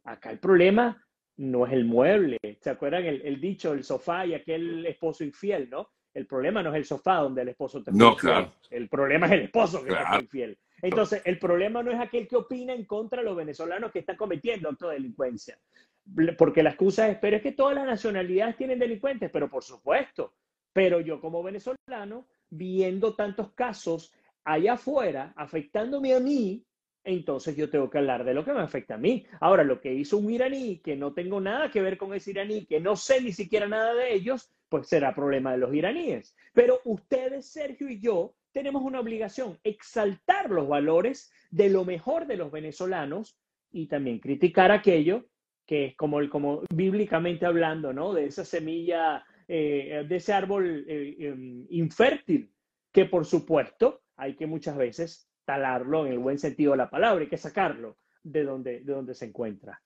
Acá 0.05 0.31
el 0.31 0.39
problema 0.39 1.05
no 1.37 1.67
es 1.67 1.73
el 1.73 1.85
mueble. 1.85 2.39
¿Se 2.61 2.71
acuerdan 2.71 3.05
el, 3.05 3.41
dicho, 3.41 3.73
el 3.73 3.85
sofá 3.85 4.27
y 4.27 4.35
aquel 4.35 4.87
esposo 4.87 5.25
infiel, 5.25 5.69
no? 5.71 5.91
El 6.13 6.27
problema 6.27 6.63
no 6.63 6.71
es 6.71 6.77
el 6.77 6.85
sofá 6.85 7.17
donde 7.17 7.43
el 7.43 7.49
esposo 7.49 7.83
te 7.83 7.91
no, 7.91 8.17
Claro. 8.17 8.53
El 8.71 8.89
problema 8.89 9.27
es 9.27 9.33
el 9.33 9.41
esposo 9.43 9.83
que 9.83 9.91
te 9.91 10.07
fue 10.07 10.21
infiel. 10.21 10.59
Entonces, 10.81 11.23
el 11.25 11.39
problema 11.39 11.83
no 11.83 11.91
es 11.91 11.99
aquel 11.99 12.29
que 12.29 12.37
opina 12.37 12.73
en 12.73 12.85
contra 12.85 13.21
de 13.21 13.25
los 13.25 13.37
venezolanos 13.37 13.91
que 13.91 14.01
están 14.01 14.17
cometiendo 14.17 14.69
actos 14.69 14.91
de 14.91 14.97
delincuencia. 14.97 15.59
Porque 16.37 16.63
la 16.63 16.71
excusa 16.71 17.09
es, 17.09 17.19
pero 17.19 17.37
es 17.37 17.43
que 17.43 17.53
todas 17.53 17.75
las 17.75 17.87
nacionalidades 17.87 18.57
tienen 18.57 18.79
delincuentes, 18.79 19.31
pero 19.33 19.49
por 19.49 19.65
supuesto. 19.65 20.35
Pero 20.73 21.01
yo 21.01 21.21
como 21.21 21.43
venezolano, 21.43 22.29
viendo 22.51 23.15
tantos 23.15 23.53
casos 23.53 24.13
allá 24.45 24.75
afuera, 24.75 25.33
afectándome 25.37 26.15
a 26.15 26.21
mí, 26.21 26.65
entonces 27.05 27.55
yo 27.57 27.69
tengo 27.69 27.91
que 27.91 27.99
hablar 27.99 28.25
de 28.25 28.35
lo 28.35 28.45
que 28.45 28.53
me 28.53 28.61
afecta 28.61 28.95
a 28.95 28.99
mí. 28.99 29.27
Ahora, 29.41 29.63
lo 29.63 29.81
que 29.81 29.93
hizo 29.93 30.17
un 30.17 30.31
iraní, 30.31 30.79
que 30.79 30.97
no 30.97 31.13
tengo 31.13 31.41
nada 31.41 31.71
que 31.71 31.83
ver 31.83 31.99
con 31.99 32.15
ese 32.15 32.31
iraní, 32.31 32.65
que 32.65 32.81
no 32.81 32.97
sé 32.97 33.21
ni 33.21 33.33
siquiera 33.33 33.69
nada 33.69 33.95
de 33.95 34.15
ellos, 34.15 34.51
pues 34.71 34.89
será 34.89 35.15
problema 35.15 35.53
de 35.53 35.59
los 35.59 35.75
iraníes. 35.75 36.35
Pero 36.55 36.81
ustedes, 36.85 37.47
Sergio 37.47 37.89
y 37.89 38.01
yo, 38.01 38.35
tenemos 38.53 38.83
una 38.83 39.01
obligación, 39.01 39.59
exaltar 39.65 40.51
los 40.51 40.67
valores 40.67 41.31
de 41.51 41.69
lo 41.69 41.85
mejor 41.85 42.27
de 42.27 42.37
los 42.37 42.51
venezolanos 42.51 43.39
y 43.71 43.87
también 43.87 44.19
criticar 44.19 44.73
aquello 44.73 45.27
que 45.67 45.87
es 45.87 45.97
como, 45.97 46.19
como 46.29 46.63
bíblicamente 46.75 47.47
hablando, 47.47 47.93
¿no? 47.93 48.13
De 48.13 48.27
esa 48.27 48.45
semilla, 48.45 49.25
eh, 49.49 50.05
de 50.07 50.17
ese 50.17 50.33
árbol 50.33 50.85
eh, 50.87 51.17
em, 51.19 51.67
infértil, 51.71 52.51
que 52.93 53.07
por 53.07 53.25
supuesto 53.25 54.03
hay 54.17 54.37
que 54.37 54.47
muchas 54.47 54.77
veces 54.77 55.29
talarlo 55.45 56.07
en 56.07 56.13
el 56.13 56.19
buen 56.19 56.39
sentido 56.39 56.73
de 56.73 56.79
la 56.79 56.91
palabra, 56.91 57.23
hay 57.23 57.29
que 57.29 57.37
sacarlo 57.37 57.99
de 58.23 58.45
donde, 58.45 58.81
de 58.81 58.93
donde 58.93 59.15
se 59.15 59.27
encuentra. 59.27 59.83